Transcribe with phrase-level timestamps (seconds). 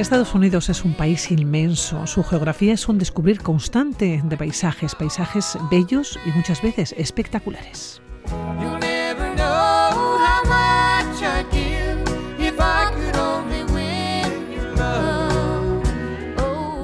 [0.00, 2.06] Estados Unidos es un país inmenso.
[2.06, 8.00] Su geografía es un descubrir constante de paisajes, paisajes bellos y muchas veces espectaculares.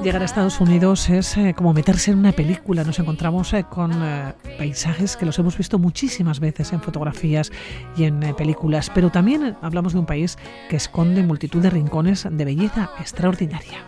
[0.07, 2.85] Llegar a Estados Unidos es eh, como meterse en una película.
[2.85, 7.51] Nos encontramos eh, con eh, paisajes que los hemos visto muchísimas veces en fotografías
[7.97, 10.37] y en películas, pero también hablamos de un país
[10.69, 13.79] que esconde multitud de rincones de belleza extraordinaria.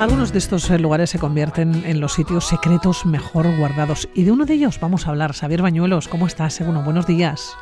[0.00, 4.46] Algunos de estos lugares se convierten en los sitios secretos mejor guardados y de uno
[4.46, 5.32] de ellos vamos a hablar.
[5.32, 6.54] Xavier Bañuelos, ¿cómo estás?
[6.54, 7.56] Según buenos días.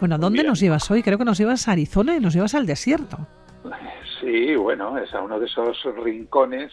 [0.00, 1.02] Bueno, ¿a dónde nos llevas hoy?
[1.02, 3.18] Creo que nos llevas a Arizona y nos llevas al desierto.
[4.20, 6.72] Sí, bueno, es a uno de esos rincones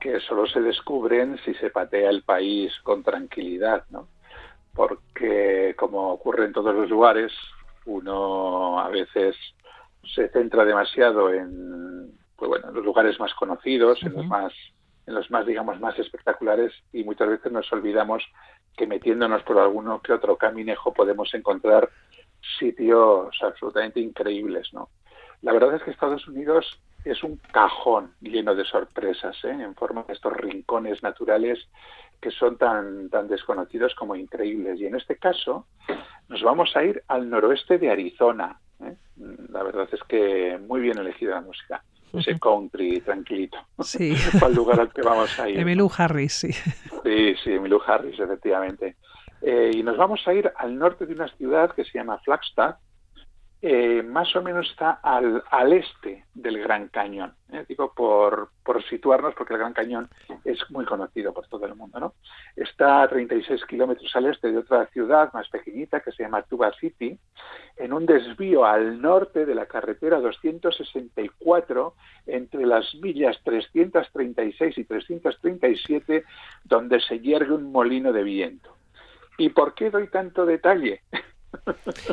[0.00, 4.08] que solo se descubren si se patea el país con tranquilidad, ¿no?
[4.74, 7.32] Porque, como ocurre en todos los lugares,
[7.86, 9.36] uno a veces
[10.14, 14.52] se centra demasiado en, pues bueno, los lugares más conocidos, en los más
[15.06, 18.22] en los más, digamos, más espectaculares y muchas veces nos olvidamos
[18.76, 21.90] que metiéndonos por alguno que otro caminejo podemos encontrar
[22.58, 24.88] sitios absolutamente increíbles, ¿no?
[25.42, 29.50] La verdad es que Estados Unidos es un cajón lleno de sorpresas, ¿eh?
[29.50, 31.68] en forma de estos rincones naturales
[32.20, 34.80] que son tan, tan desconocidos como increíbles.
[34.80, 35.66] Y en este caso
[36.28, 38.58] nos vamos a ir al noroeste de Arizona.
[38.82, 38.96] ¿eh?
[39.50, 41.84] La verdad es que muy bien elegida la música
[42.18, 43.58] ese country tranquilito.
[43.80, 44.14] Sí.
[44.32, 45.58] Para el lugar al que vamos a ir.
[45.60, 46.52] Emilio Harris, sí.
[46.52, 48.96] Sí, sí, Emilio Harris, efectivamente.
[49.42, 52.76] Eh, y nos vamos a ir al norte de una ciudad que se llama Flagstaff,
[53.62, 57.34] eh, más o menos está al, este del Gran Cañón.
[57.50, 57.64] ¿eh?
[57.66, 60.10] Digo, por, por situarnos, porque el Gran Cañón
[60.44, 61.98] es muy conocido por todo el mundo.
[61.98, 62.14] ¿no?
[62.56, 66.72] Está a 36 kilómetros al este de otra ciudad más pequeñita que se llama Tuba
[66.78, 67.18] City,
[67.76, 71.94] en un desvío al norte de la carretera 264
[72.26, 76.24] entre las millas 336 y 337,
[76.64, 78.76] donde se hiergue un molino de viento.
[79.38, 81.02] ¿Y por qué doy tanto detalle?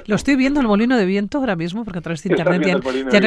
[0.06, 2.76] Lo estoy viendo el molino de viento ahora mismo, porque a través de internet ya,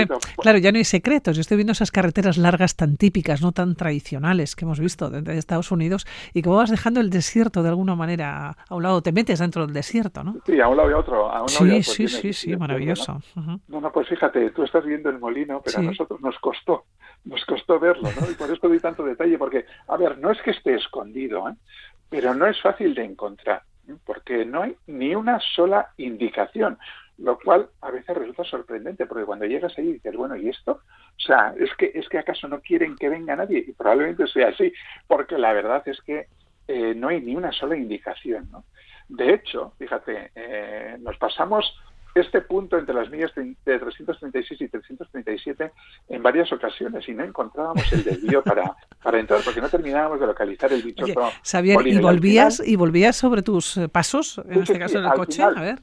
[0.06, 1.36] no, claro, ya no hay secretos.
[1.36, 5.38] Yo estoy viendo esas carreteras largas tan típicas, no tan tradicionales que hemos visto de,
[5.38, 9.12] Estados Unidos y como vas dejando el desierto de alguna manera a un lado, te
[9.12, 10.36] metes dentro del desierto, ¿no?
[10.46, 11.30] Sí, a un lado y a otro.
[11.48, 13.20] sí, sí, sí, sí, maravilloso.
[13.34, 13.60] ¿no?
[13.68, 13.92] ¿no?
[13.92, 16.84] pues fíjate, tú estás viendo el molino, pero a nosotros nos costó,
[17.24, 18.30] nos costó verlo, ¿no?
[18.30, 21.54] Y por eso doy tanto detalle, porque, a ver, no es que esté escondido, ¿eh?
[22.08, 23.62] pero no es fácil de encontrar
[24.04, 26.78] porque no hay ni una sola indicación,
[27.18, 30.72] lo cual a veces resulta sorprendente, porque cuando llegas ahí dices, bueno, ¿y esto?
[30.72, 34.48] O sea, es que, es que acaso no quieren que venga nadie, y probablemente sea
[34.48, 34.72] así,
[35.06, 36.26] porque la verdad es que
[36.66, 38.64] eh, no hay ni una sola indicación, ¿no?
[39.08, 41.78] De hecho, fíjate, eh, nos pasamos
[42.14, 45.72] este punto entre las millas de 336 y 337
[46.08, 50.26] en varias ocasiones y no encontrábamos el desvío para, para entrar porque no terminábamos de
[50.26, 51.06] localizar el bicho.
[51.06, 55.42] ¿y volvías, ¿y volvías sobre tus eh, pasos, en este caso en el coche?
[55.42, 55.78] a ver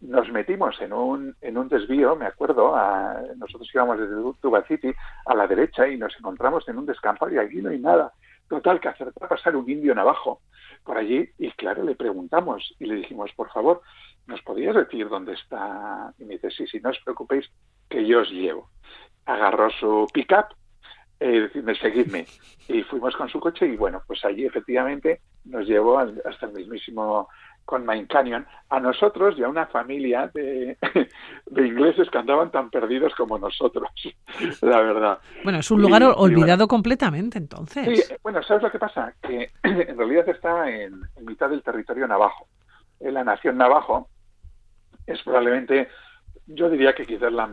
[0.00, 4.92] nos metimos en un, en un desvío, me acuerdo, a, nosotros íbamos desde Tuba City
[5.26, 8.12] a la derecha y nos encontramos en un descampado y allí no hay nada.
[8.48, 10.40] Total, que acertó a pasar un indio navajo
[10.84, 13.82] por allí y claro, le preguntamos y le dijimos, por favor,
[14.26, 16.12] ¿nos podías decir dónde está?
[16.18, 17.50] Y me dice, sí, sí, no os preocupéis,
[17.88, 18.70] que yo os llevo.
[19.26, 20.46] Agarró su pick-up
[21.20, 22.26] y decirme, seguidme.
[22.68, 27.28] Y fuimos con su coche y bueno, pues allí efectivamente nos llevó hasta el mismísimo
[27.70, 30.76] con Main Canyon, a nosotros y a una familia de,
[31.46, 33.88] de, ingleses que andaban tan perdidos como nosotros,
[34.62, 35.18] la verdad.
[35.44, 38.06] Bueno, es un lugar olvidado completamente entonces.
[38.06, 39.14] Sí, bueno, ¿sabes lo que pasa?
[39.22, 42.48] Que en realidad está en, en mitad del territorio navajo.
[43.00, 44.08] La nación navajo
[45.06, 45.88] es probablemente,
[46.46, 47.48] yo diría que quizás la,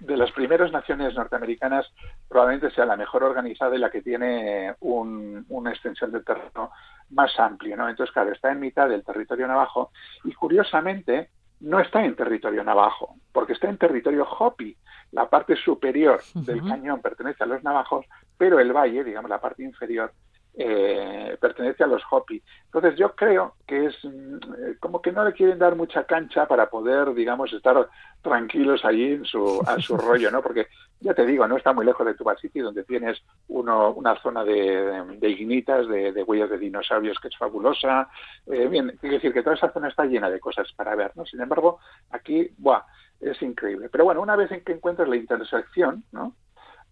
[0.00, 1.86] de las primeras naciones norteamericanas
[2.28, 6.70] probablemente sea la mejor organizada y la que tiene una extensión de terreno
[7.10, 7.88] más amplio, ¿no?
[7.88, 9.90] Entonces, claro, está en mitad del territorio navajo
[10.24, 14.76] y curiosamente no está en territorio navajo, porque está en territorio Hopi.
[15.12, 18.04] La parte superior del cañón pertenece a los navajos,
[18.36, 20.12] pero el valle, digamos la parte inferior,
[20.58, 22.42] eh, pertenece a los Hopi.
[22.64, 26.70] Entonces yo creo que es mm, como que no le quieren dar mucha cancha para
[26.70, 27.88] poder, digamos, estar
[28.22, 30.40] tranquilos allí en su, a su rollo, ¿no?
[30.40, 30.68] Porque
[31.00, 34.44] ya te digo, no está muy lejos de Tuba City, donde tienes uno, una zona
[34.44, 38.08] de, de ignitas, de, huellas de dinosaurios que es fabulosa.
[38.46, 41.26] Eh, bien, quiero decir que toda esa zona está llena de cosas para ver, ¿no?
[41.26, 41.80] Sin embargo,
[42.10, 42.82] aquí, ¡buah!
[43.20, 43.88] Es increíble.
[43.90, 46.34] Pero bueno, una vez en que encuentras la intersección, ¿no?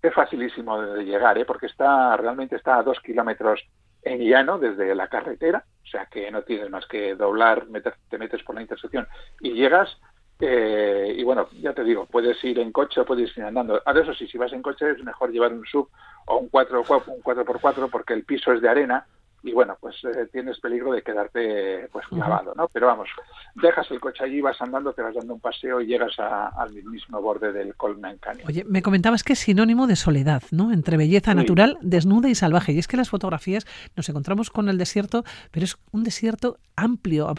[0.08, 1.44] Es facilísimo de llegar, ¿eh?
[1.44, 3.64] porque está realmente está a dos kilómetros
[4.02, 7.66] en llano desde la carretera o sea que no tienes más que doblar,
[8.08, 9.06] te metes por la intersección
[9.40, 9.96] y llegas.
[10.40, 13.80] Eh, y bueno, ya te digo, puedes ir en coche o puedes ir andando.
[13.84, 15.88] Ahora, eso sí, si vas en coche es mejor llevar un sub
[16.26, 19.06] o un 4, un 4x4 porque el piso es de arena
[19.44, 22.66] y bueno, pues eh, tienes peligro de quedarte pues clavado, ¿no?
[22.72, 23.10] Pero vamos,
[23.54, 27.20] dejas el coche allí, vas andando, te vas dando un paseo y llegas al mismo
[27.20, 28.48] borde del Coleman Canyon.
[28.48, 30.72] Oye, me comentabas que es sinónimo de soledad, ¿no?
[30.72, 32.72] Entre belleza natural, desnuda y salvaje.
[32.72, 37.30] Y es que las fotografías nos encontramos con el desierto, pero es un desierto amplio,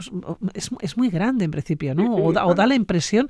[0.54, 2.16] es, es muy grande en principio, ¿no?
[2.16, 3.30] o, da, o da la impresión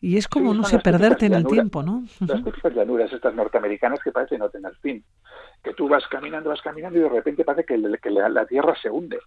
[0.00, 2.04] y es como, no sé, perderte en el tiempo, ¿no?
[2.20, 5.02] Las típicas llanuras estas norteamericanas que parece no tener fin.
[5.62, 9.18] Que tú vas caminando, vas caminando y de repente parece que, la, tierra se hunde.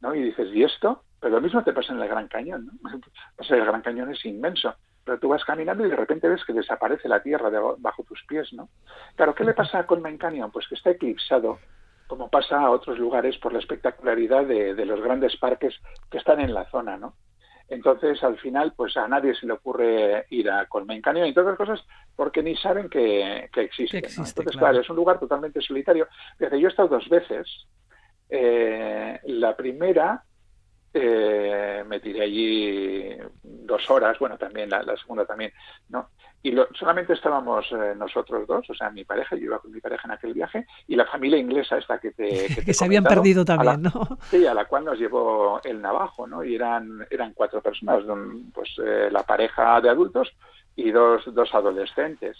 [0.00, 0.14] ¿no?
[0.14, 1.02] Y dices, ¿y esto?
[1.20, 2.66] Pero lo mismo te pasa en el Gran Cañón.
[2.66, 2.90] ¿no?
[3.38, 4.74] O sea, el Gran Cañón es inmenso.
[5.04, 8.52] Pero tú vas caminando y de repente ves que desaparece la tierra bajo tus pies,
[8.52, 8.70] ¿no?
[9.16, 10.50] Claro, ¿qué le pasa con Main Canyon?
[10.50, 11.58] Pues que está eclipsado,
[12.06, 15.74] como pasa a otros lugares, por la espectacularidad de, de los grandes parques
[16.10, 17.16] que están en la zona, ¿no?
[17.68, 20.68] Entonces, al final, pues a nadie se le ocurre ir a
[21.02, 23.98] Canyon y todas las cosas porque ni saben que, que existe.
[23.98, 24.80] Entonces, claro.
[24.80, 26.06] es un lugar totalmente solitario.
[26.38, 27.66] Fíjate, yo he estado dos veces.
[28.28, 30.22] Eh, la primera
[30.92, 35.52] eh, me tiré allí dos horas, bueno, también la, la segunda también,
[35.88, 36.10] ¿no?
[36.44, 40.06] Y solamente estábamos eh, nosotros dos, o sea, mi pareja, yo iba con mi pareja
[40.06, 42.48] en aquel viaje, y la familia inglesa esta que te...
[42.62, 44.18] Que, se habían perdido también, ¿no?
[44.30, 46.44] Sí, a la cual nos llevó el navajo, ¿no?
[46.44, 48.04] Y eran, eran cuatro personas,
[48.52, 50.34] pues eh, la pareja de adultos
[50.76, 52.36] y dos, dos adolescentes.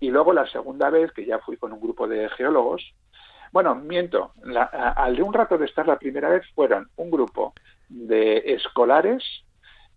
[0.00, 2.94] Y luego la segunda vez, que ya fui con un grupo de geólogos,
[3.52, 4.32] bueno, miento,
[4.72, 7.52] al de un rato de estar la primera vez fueron un grupo
[7.90, 9.22] de escolares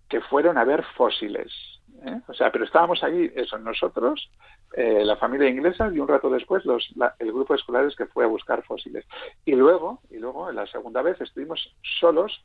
[0.10, 2.22] que fueron a ver fósiles ¿eh?
[2.28, 4.30] O sea, pero estábamos allí, eso, nosotros,
[4.74, 8.26] eh, la familia inglesa y un rato después los, el grupo de escolares que fue
[8.26, 9.06] a buscar fósiles.
[9.46, 12.44] Y luego, y luego, en la segunda vez estuvimos solos,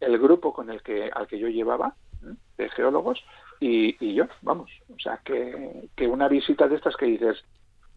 [0.00, 2.34] el grupo con el que, al que yo llevaba, ¿eh?
[2.58, 3.22] de geólogos,
[3.60, 4.70] y, y, yo, vamos.
[4.94, 7.42] O sea, que, que una visita de estas que dices,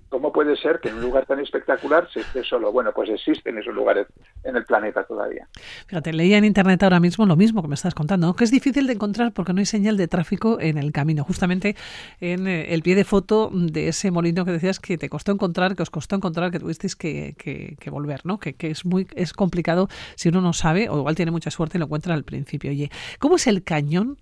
[0.09, 2.71] ¿Cómo puede ser que en un lugar tan espectacular se esté solo?
[2.71, 4.07] Bueno, pues existen esos lugares
[4.43, 5.47] en el planeta todavía.
[5.87, 8.87] Fíjate, leía en internet ahora mismo lo mismo que me estás contando, que es difícil
[8.87, 11.23] de encontrar porque no hay señal de tráfico en el camino.
[11.23, 11.75] Justamente
[12.19, 15.75] en eh, el pie de foto de ese molino que decías que te costó encontrar,
[15.75, 18.39] que os costó encontrar, que tuvisteis que, que, volver, ¿no?
[18.39, 21.77] Que, que, es muy es complicado si uno no sabe, o igual tiene mucha suerte
[21.77, 22.71] y lo encuentra al principio.
[22.71, 22.89] Oye,
[23.19, 24.17] ¿cómo es el cañón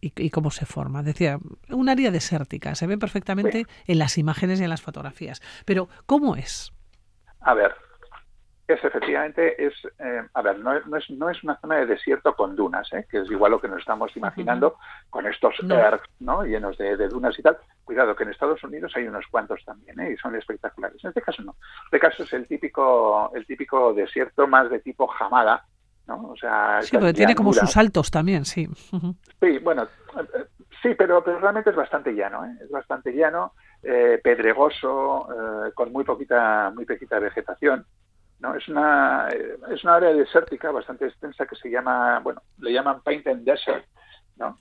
[0.00, 1.02] y, cómo se forma.
[1.02, 1.38] Decía,
[1.68, 5.40] un área desértica, se ve perfectamente en las imágenes y en las fotografías.
[5.64, 6.72] Pero, ¿cómo es?
[7.40, 7.74] A ver,
[8.72, 12.34] es efectivamente, es, eh, a ver, no, no, es, no es una zona de desierto
[12.34, 13.06] con dunas, ¿eh?
[13.10, 14.76] que es igual lo que nos estamos imaginando
[15.08, 15.76] con estos no.
[16.20, 16.44] ¿no?
[16.44, 17.58] llenos de, dunas y tal.
[17.84, 20.12] Cuidado, que en Estados Unidos hay unos cuantos también, ¿eh?
[20.12, 21.02] y son espectaculares.
[21.02, 21.52] En este caso no.
[21.52, 25.64] En este caso es el típico, el típico desierto más de tipo jamada,
[26.16, 28.68] o sea, sí, porque tiene como sus saltos también, sí.
[29.40, 30.46] Sí, bueno, eh,
[30.82, 32.56] sí, pero, pero, realmente es bastante llano, ¿eh?
[32.62, 37.86] es bastante llano, eh, pedregoso, eh, con muy poquita, muy poquita vegetación.
[38.40, 38.54] ¿no?
[38.54, 39.28] Es una,
[39.70, 43.84] es una área desértica bastante extensa que se llama, bueno, le llaman Painted Desert,
[44.36, 44.58] ¿no?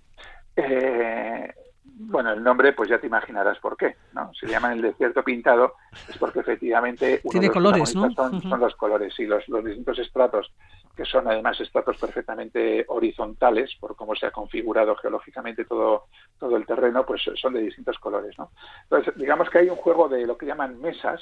[1.96, 4.31] Bueno, el nombre, pues ya te imaginarás por qué, ¿no?
[4.34, 5.75] Se llama el desierto pintado,
[6.08, 8.12] es porque efectivamente uno Tiene colores, ¿no?
[8.12, 10.51] son, son, los colores y los, los distintos estratos
[11.00, 16.65] que son además estratos perfectamente horizontales por cómo se ha configurado geológicamente todo, todo el
[16.65, 18.38] terreno, pues son de distintos colores.
[18.38, 18.51] ¿no?
[18.84, 21.22] Entonces, digamos que hay un juego de lo que llaman mesas,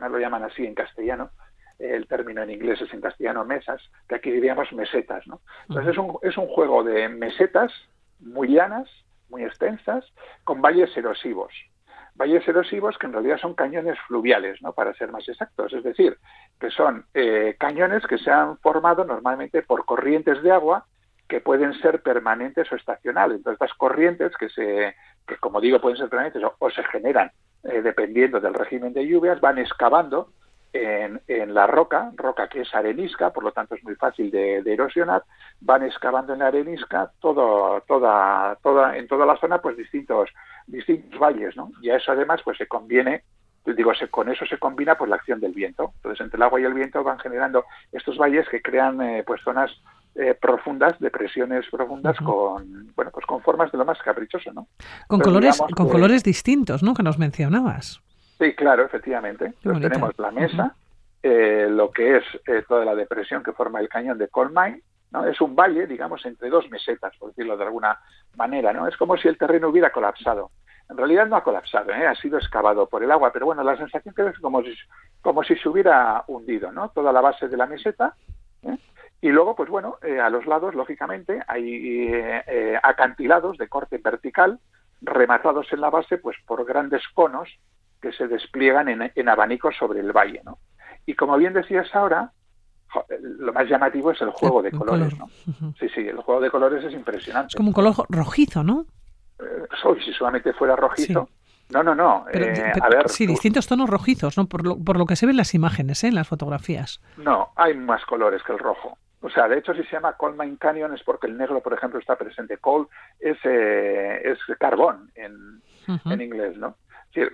[0.00, 1.30] no lo llaman así en castellano,
[1.78, 5.24] el término en inglés es en castellano mesas, que aquí diríamos mesetas.
[5.28, 5.40] ¿no?
[5.68, 7.72] Entonces, es un, es un juego de mesetas
[8.18, 8.88] muy llanas,
[9.32, 10.04] muy extensas,
[10.44, 11.52] con valles erosivos
[12.14, 14.72] valles erosivos que en realidad son cañones fluviales, ¿no?
[14.72, 16.18] para ser más exactos, es decir,
[16.60, 20.86] que son eh, cañones que se han formado normalmente por corrientes de agua
[21.28, 23.38] que pueden ser permanentes o estacionales.
[23.38, 24.94] Entonces, estas corrientes que, se,
[25.26, 27.30] que como digo, pueden ser permanentes o, se generan
[27.64, 30.32] eh, dependiendo del régimen de lluvias, van excavando
[30.72, 34.58] en, en, la roca, roca que es arenisca, por lo tanto es muy fácil de,
[34.58, 35.22] erosionar,
[35.60, 40.30] van excavando en la arenisca todo, toda, toda, en toda la zona pues distintos,
[40.66, 41.70] distintos valles, ¿no?
[41.82, 43.22] Y a eso además pues se conviene,
[43.66, 45.92] digo, se, con eso se combina pues la acción del viento.
[45.96, 49.42] Entonces entre el agua y el viento van generando estos valles que crean eh, pues
[49.42, 49.70] zonas
[50.14, 54.68] eh, profundas, depresiones profundas con bueno pues con formas de lo más caprichoso, ¿no?
[55.06, 56.94] Con colores, con colores distintos, ¿no?
[56.94, 58.02] Que nos mencionabas.
[58.42, 59.44] Sí, claro, efectivamente.
[59.44, 60.74] Entonces tenemos la mesa,
[61.22, 64.82] eh, lo que es eh, toda la depresión que forma el cañón de Coal Mine,
[65.12, 65.24] ¿no?
[65.26, 68.00] Es un valle, digamos, entre dos mesetas, por decirlo de alguna
[68.34, 68.88] manera, ¿no?
[68.88, 70.50] Es como si el terreno hubiera colapsado.
[70.90, 72.04] En realidad no ha colapsado, ¿eh?
[72.04, 74.74] ha sido excavado por el agua, pero bueno, la sensación que es como si,
[75.20, 76.88] como si se hubiera hundido, ¿no?
[76.88, 78.16] Toda la base de la meseta
[78.64, 78.76] ¿eh?
[79.20, 82.12] Y luego, pues bueno, a los lados, lógicamente, hay
[82.82, 84.58] acantilados de corte vertical,
[85.00, 87.48] rematados en la base pues por grandes conos
[88.02, 90.42] que se despliegan en, en abanicos sobre el valle.
[90.44, 90.58] ¿no?
[91.06, 92.32] Y como bien decías ahora,
[93.20, 95.16] lo más llamativo es el juego de colores.
[95.16, 95.28] ¿no?
[95.78, 97.48] Sí, sí, el juego de colores es impresionante.
[97.48, 98.86] Es como un color rojizo, ¿no?
[100.04, 101.28] si solamente fuera rojizo.
[101.70, 102.26] No, no, no.
[102.32, 104.46] Eh, a ver, sí, distintos tonos rojizos, ¿no?
[104.46, 106.08] Por lo, por lo que se ve en las imágenes, ¿eh?
[106.08, 107.00] en las fotografías.
[107.16, 108.98] No, hay más colores que el rojo.
[109.22, 111.72] O sea, de hecho, si se llama Coal Mine Canyon es porque el negro, por
[111.72, 112.58] ejemplo, está presente.
[112.58, 112.88] Coal
[113.20, 115.62] es, eh, es carbón en,
[116.04, 116.76] en inglés, ¿no?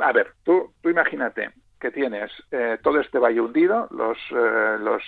[0.01, 5.03] A ver, tú, imagínate que tienes eh, todo este valle hundido, los, los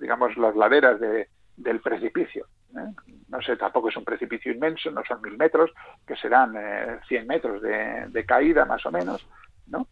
[0.00, 2.92] digamos, las laderas de, del precipicio, ¿eh?
[3.28, 5.70] No sé, tampoco es un precipicio inmenso, no son mil metros,
[6.06, 9.26] que serán eh, 100 metros de, caída más o menos,
[9.66, 9.86] ¿no?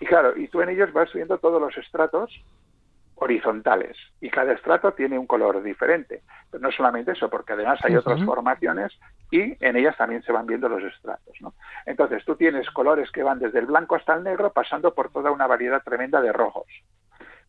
[0.00, 2.32] Y claro, y tú en ellos vas viendo todos los estratos
[3.20, 6.22] horizontales y cada estrato tiene un color diferente.
[6.50, 8.98] Pero no solamente eso, porque además hay otras formaciones
[9.30, 11.34] y en ellas también se van viendo los estratos.
[11.40, 11.54] ¿no?
[11.86, 15.30] Entonces tú tienes colores que van desde el blanco hasta el negro pasando por toda
[15.30, 16.66] una variedad tremenda de rojos.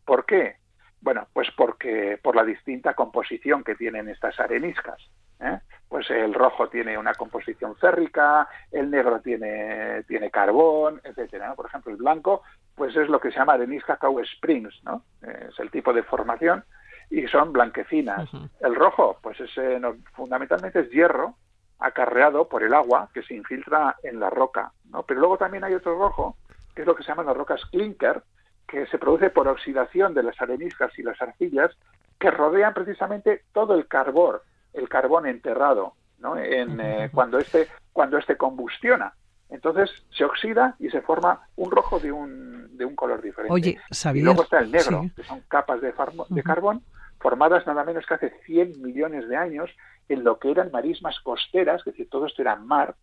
[0.04, 0.56] ¿Por qué?
[1.00, 4.98] Bueno, pues porque por la distinta composición que tienen estas areniscas.
[5.40, 5.58] ¿eh?
[5.88, 11.54] Pues el rojo tiene una composición férrica, el negro tiene, tiene carbón, etcétera.
[11.54, 12.42] Por ejemplo, el blanco,
[12.80, 15.04] pues es lo que se llama arenisca Cow Springs, ¿no?
[15.20, 16.64] Es el tipo de formación
[17.10, 18.30] y son blanquecinas.
[18.58, 19.78] El rojo, pues es, eh,
[20.14, 21.34] fundamentalmente es hierro
[21.78, 25.02] acarreado por el agua que se infiltra en la roca, ¿no?
[25.02, 26.38] Pero luego también hay otro rojo,
[26.74, 28.22] que es lo que se llaman las rocas clinker,
[28.66, 31.76] que se produce por oxidación de las areniscas y las arcillas
[32.18, 34.38] que rodean precisamente todo el carbón,
[34.72, 36.38] el carbón enterrado, ¿no?
[36.38, 39.12] En, eh, cuando este cuando este combustiona.
[39.50, 43.52] Entonces se oxida y se forma un rojo de un, de un color diferente.
[43.52, 43.78] Oye,
[44.14, 45.92] Y luego está el negro, que son capas de,
[46.28, 46.82] de carbón
[47.20, 49.70] formadas nada menos que hace 100 millones de años
[50.08, 52.96] en lo que eran marismas costeras, es decir, todo esto era mar,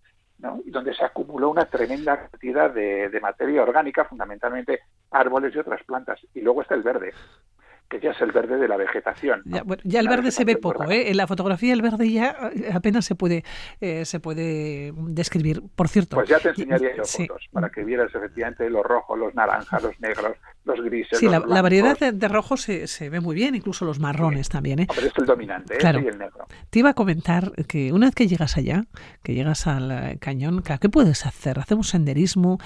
[0.66, 5.84] y donde se acumuló una tremenda cantidad de, de materia orgánica, fundamentalmente árboles y otras
[5.84, 6.20] plantas.
[6.34, 7.14] Y luego está el verde,
[7.90, 9.44] que ya es el verde de la vegetación.
[9.84, 11.10] Ya, el verde se ve poco, ¿eh?
[11.10, 13.44] En la fotografía el verde ya eh, apenas se puede
[13.80, 15.62] eh, se puede describir.
[15.76, 16.16] Por cierto.
[16.18, 20.00] Pues ya te enseñaría yo fotos para que vieras efectivamente los rojos, los naranjas, los
[20.00, 21.18] negros, los grises.
[21.20, 24.88] Sí, la, variedad de, rojos se, se, ve muy bien, incluso los marrones también, ¿eh?
[24.94, 25.78] Pero es el dominante, ¿eh?
[25.78, 26.00] Claro.
[26.00, 26.46] el negro.
[26.70, 28.84] Te iba a comentar que una vez que llegas allá,
[29.24, 31.60] que llegas al cañón, ¿qué puedes hacer?
[31.60, 32.60] ¿Hacemos senderismo?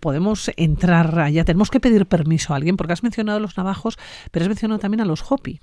[0.00, 1.44] ¿Podemos entrar allá?
[1.44, 2.76] ¿Tenemos que pedir permiso a alguien?
[2.76, 3.98] Porque has mencionado los navajos
[4.30, 5.60] pero has mencionado también a los Hopi.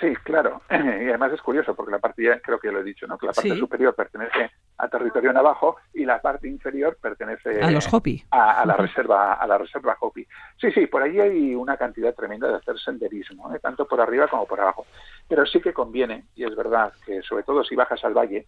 [0.00, 0.62] Sí, claro.
[0.70, 3.18] Y además es curioso porque la parte, ya, creo que ya lo he dicho, ¿no?
[3.18, 7.92] que la parte superior pertenece a territorio navajo y la parte inferior pertenece a los
[7.92, 8.24] Hopi.
[8.30, 10.26] A, la reserva, a la reserva Hopi.
[10.60, 13.58] Sí, sí, por allí hay una cantidad tremenda de hacer senderismo, ¿eh?
[13.60, 14.86] tanto por arriba como por abajo.
[15.28, 18.46] Pero sí que conviene, y es verdad, que sobre todo si bajas al valle,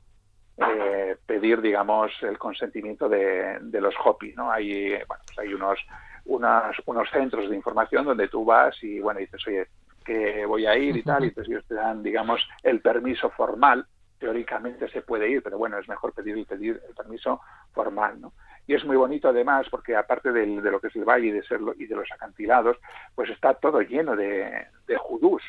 [0.56, 4.50] eh, pedir, digamos, el consentimiento de, de los Hopi, ¿no?
[4.50, 5.78] Hay, bueno, pues hay unos
[6.24, 9.66] unas, unos centros de información donde tú vas y bueno dices oye
[10.04, 13.86] que voy a ir y tal y entonces ellos te dan digamos el permiso formal
[14.22, 17.40] teóricamente se puede ir pero bueno es mejor pedir y pedir el permiso
[17.72, 18.32] formal no
[18.68, 21.42] y es muy bonito además porque aparte de lo que es el valle y de
[21.42, 22.76] serlo y de los acantilados
[23.16, 25.42] pues está todo lleno de, judús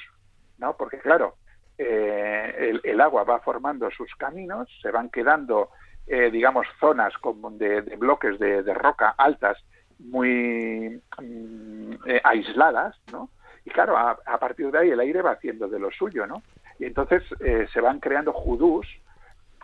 [0.57, 1.35] no porque claro
[1.77, 5.69] eh, el, agua va formando sus caminos se van quedando
[6.07, 9.63] eh, digamos zonas como de, bloques de, roca altas
[9.99, 13.29] muy mm, eh, aisladas, ¿no?
[13.65, 16.43] Y claro, a, partir de ahí el aire va haciendo de lo suyo, ¿no?
[16.79, 18.87] Y entonces eh, se van creando judús,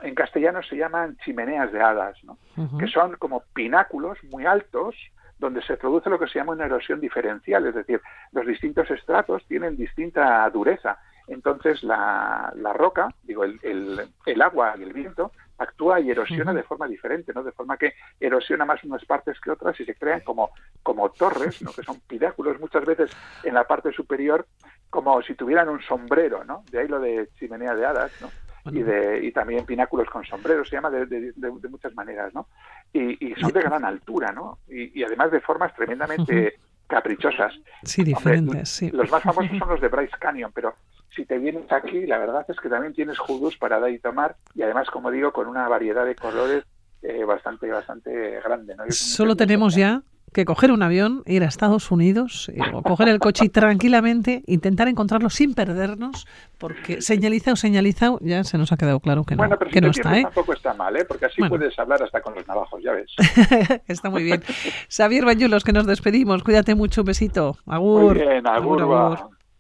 [0.02, 2.38] en castellano se llaman chimeneas de hadas, ¿no?
[2.80, 4.96] Que son como pináculos muy altos
[5.40, 8.02] donde se produce lo que se llama una erosión diferencial, es decir,
[8.34, 10.98] los distintos estratos tienen distinta dureza.
[11.28, 16.54] Entonces la, la roca, digo, el, el, el agua y el viento actúa y erosiona
[16.54, 17.44] de forma diferente, ¿no?
[17.44, 20.52] De forma que erosiona más unas partes que otras y se crean como,
[20.82, 21.72] como torres, ¿no?
[21.72, 23.12] Que son pináculos muchas veces
[23.44, 24.48] en la parte superior
[24.90, 26.64] como si tuvieran un sombrero, ¿no?
[26.72, 28.30] De ahí lo de chimenea de hadas, ¿no?
[28.72, 32.48] Y, de, y también pináculos con sombrero, se llama de, de, de, muchas maneras, ¿no?
[32.94, 34.60] Y, y, son de gran altura, ¿no?
[34.68, 37.54] Y, y además de formas tremendamente caprichosas.
[37.84, 38.90] Sí, diferentes, sí.
[38.92, 40.76] Los más famosos son los de Bryce Canyon, pero
[41.16, 44.36] si te vienes aquí, la verdad es que también tienes jugos para dar y tomar
[44.56, 46.64] y además, como digo, con una variedad de colores
[47.02, 48.76] eh, bastante, bastante grande.
[48.90, 50.02] Solo tenemos ya
[50.34, 54.44] que coger un avión, ir a Estados Unidos, eh, o coger el coche y tranquilamente
[54.48, 59.40] intentar encontrarlo sin perdernos, porque señalizado, señalizado, ya se nos ha quedado claro que no,
[59.40, 60.18] bueno, pero que no está.
[60.18, 60.24] ¿eh?
[60.24, 61.06] Tampoco está mal, ¿eh?
[61.06, 63.12] porque así puedes hablar hasta con los navajos, ya ves.
[63.88, 64.44] está muy bien.
[64.90, 66.44] Xavier Bañuelos, que nos despedimos.
[66.44, 67.58] Cuídate mucho, un besito.
[67.66, 68.16] Agur.
[68.16, 68.82] Muy bien, agur.
[68.82, 69.39] agur, agur.